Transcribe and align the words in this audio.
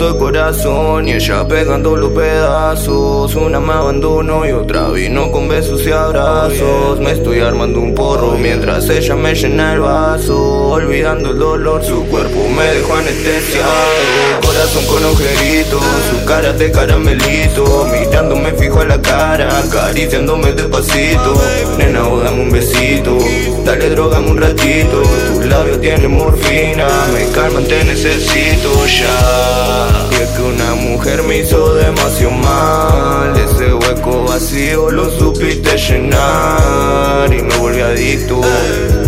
Roto 0.00 0.08
el 0.08 0.18
corazón 0.18 1.08
y 1.08 1.12
ella 1.12 1.46
pegando 1.46 1.94
los 1.96 2.10
pedazos. 2.12 3.34
Una 3.34 3.60
me 3.60 3.72
abandonó 3.72 4.46
y 4.46 4.52
otra 4.52 4.88
vino 4.88 5.30
con 5.30 5.48
besos 5.48 5.86
y 5.86 5.92
abrazos. 5.92 6.98
Me 7.00 7.12
estoy 7.12 7.40
armando 7.40 7.80
un 7.80 7.94
porro 7.94 8.36
mientras 8.38 8.88
ella 8.88 9.14
me 9.14 9.34
llena 9.34 9.74
el 9.74 9.80
vaso. 9.80 10.70
Olvidando 10.70 11.30
el 11.30 11.38
dolor, 11.38 11.84
su 11.84 12.06
cuerpo 12.06 12.48
me 12.48 12.64
dejó 12.64 12.94
anestesiado. 12.94 13.70
Corazón 14.44 14.86
con 14.86 15.04
agujeritos, 15.04 15.82
su 16.10 16.24
cara 16.24 16.52
de 16.52 16.72
caramelito. 16.72 17.86
Mirándome 17.92 18.52
fijo 18.52 18.80
a 18.80 18.86
la 18.86 19.02
cara, 19.02 19.58
acariciándome 19.58 20.52
despacito. 20.52 21.34
Nena, 21.78 22.02
vos 22.02 22.24
dame 22.24 22.42
un 22.42 22.50
besito. 22.50 23.18
Dale, 23.64 23.90
drogame 23.90 24.30
un 24.30 24.40
ratito. 24.40 25.02
Tus 25.34 25.44
labios 25.44 25.80
tienen 25.80 26.12
morfina, 26.12 26.88
me 27.12 27.30
calman, 27.32 27.64
te 27.64 27.84
necesito 27.84 28.86
ya. 28.86 29.89
Y 30.10 30.14
es 30.14 30.30
que 30.30 30.42
una 30.42 30.74
mujer 30.74 31.22
me 31.22 31.38
hizo 31.38 31.74
demasiado 31.74 32.32
mal. 32.32 33.36
Ese 33.36 33.72
hueco 33.72 34.24
vacío 34.24 34.90
lo 34.90 35.10
supiste 35.10 35.76
llenar. 35.76 37.32
Y 37.32 37.42
me 37.42 37.56
volví 37.56 37.80
adicto. 37.80 38.40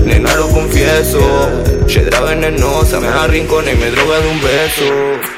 Nena 0.05 0.35
lo 0.37 0.49
confieso. 0.49 1.21
Yedra 1.87 2.21
venenosa 2.21 3.01
me 3.01 3.09
arrincona 3.09 3.73
y 3.73 3.77
me 3.77 3.91
droga 3.91 4.19
de 4.21 4.29
un 4.29 4.41
beso. 4.41 5.33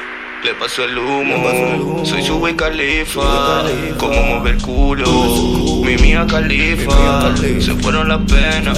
Le 0.45 0.53
paso 0.53 0.83
el 0.83 0.95
humo, 0.95 2.05
soy 2.05 2.21
su 2.21 2.37
güey 2.37 2.55
califa 2.55 3.63
Como 3.97 4.21
mover 4.21 4.53
el 4.53 4.61
culo, 4.61 5.07
mi 5.83 5.97
mía 5.97 6.27
califa. 6.29 7.35
Se 7.35 7.73
fueron 7.73 8.09
las 8.09 8.19
penas, 8.31 8.77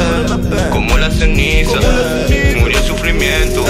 como 0.72 0.98
la 0.98 1.12
ceniza. 1.12 1.78
Murió 2.58 2.78
el 2.78 2.84
sufrimiento, 2.86 3.66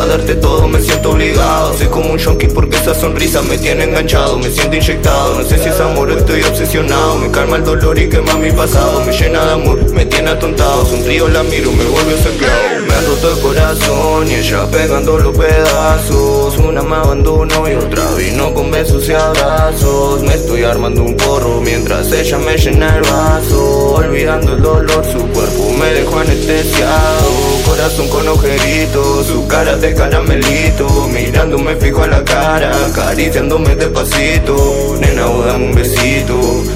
A 0.00 0.06
darte 0.06 0.36
todo 0.36 0.68
me 0.68 0.80
siento 0.80 1.10
obligado. 1.10 1.76
Soy 1.76 1.88
como 1.88 2.12
un 2.12 2.22
junkie 2.22 2.46
porque 2.46 2.76
esa 2.76 2.94
sonrisa 2.94 3.42
me 3.42 3.58
tiene 3.58 3.82
enganchado. 3.82 4.38
Me 4.38 4.48
siento 4.48 4.76
inyectado, 4.76 5.34
no 5.34 5.44
sé 5.44 5.58
si 5.58 5.68
es 5.68 5.80
amor 5.80 6.12
estoy 6.12 6.42
obsesionado. 6.42 7.16
Me 7.16 7.30
calma 7.32 7.56
el 7.56 7.64
dolor 7.64 7.98
y 7.98 8.08
quema 8.08 8.34
mi 8.34 8.52
pasado. 8.52 9.04
Me 9.04 9.12
llena 9.12 9.44
de 9.44 9.52
amor, 9.52 9.92
me 9.92 10.06
tiene 10.06 10.30
atontado. 10.30 10.86
Sonrío, 10.86 11.26
la 11.28 11.42
miro, 11.42 11.72
me 11.72 11.84
vuelve 11.84 12.14
esclavo 12.14 12.86
Me 12.86 12.94
ha 12.94 13.00
roto 13.00 13.32
el 13.32 13.40
corazón 13.40 14.30
y 14.30 14.34
ella 14.34 14.70
pegando 14.70 15.18
los 15.18 15.36
pedazos. 15.36 16.56
Una 16.58 16.82
me 16.82 16.94
abandonó 16.94 17.68
y 17.68 17.74
otra 17.74 18.04
vino 18.16 18.54
con 18.54 18.70
besos 18.70 19.08
y 19.08 19.14
abrazos. 19.14 20.22
Me 20.22 20.34
estoy 20.34 20.62
armando 20.62 21.02
un 21.02 21.16
porro 21.16 21.60
mientras 21.60 22.12
ella 22.12 22.38
me 22.38 22.56
llena 22.56 22.96
el 22.96 23.02
vaso. 23.02 23.94
Olvidando 23.94 24.52
el 24.52 24.62
dolor, 24.62 25.04
su 25.04 25.26
cuerpo 25.28 25.72
me 25.76 25.92
dejó 25.92 26.20
anestesiado 26.20 27.37
Corazón 27.78 28.08
con 28.08 28.26
agujeritos, 28.26 29.28
su 29.28 29.46
cara 29.46 29.76
de 29.76 29.94
caramelito. 29.94 30.88
Mirándome 31.12 31.76
fijo 31.76 32.02
a 32.02 32.08
la 32.08 32.24
cara, 32.24 32.72
acariciándome 32.86 33.76
despacito. 33.76 34.98
Nena, 35.00 35.26
vos 35.26 35.46
dame 35.46 35.66
un 35.66 35.74
besito, 35.76 36.34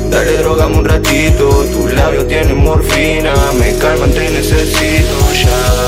dale 0.09 0.39
drogame 0.39 0.77
un 0.77 0.85
ratito. 0.85 1.65
Tus 1.73 1.93
labios 1.93 2.29
tienen 2.29 2.57
morfina, 2.57 3.35
me 3.59 3.77
calman, 3.79 4.13
te 4.13 4.31
necesito 4.31 5.19
ya 5.43 5.82